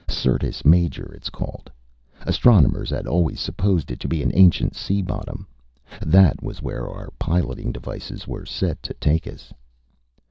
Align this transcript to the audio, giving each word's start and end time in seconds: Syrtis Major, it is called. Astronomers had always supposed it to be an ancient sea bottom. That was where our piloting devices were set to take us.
Syrtis 0.09 0.65
Major, 0.65 1.13
it 1.13 1.21
is 1.25 1.29
called. 1.29 1.69
Astronomers 2.25 2.89
had 2.89 3.05
always 3.05 3.39
supposed 3.39 3.91
it 3.91 3.99
to 3.99 4.07
be 4.07 4.23
an 4.23 4.31
ancient 4.33 4.75
sea 4.75 5.03
bottom. 5.03 5.45
That 6.03 6.41
was 6.41 6.59
where 6.59 6.89
our 6.89 7.11
piloting 7.19 7.71
devices 7.71 8.27
were 8.27 8.47
set 8.47 8.81
to 8.81 8.95
take 8.95 9.27
us. 9.27 9.53